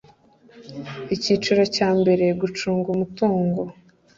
icyiciro 1.15 1.61
cya 1.75 1.89
mbere 1.99 2.25
gucunga 2.41 2.87
umutungo 2.95 3.61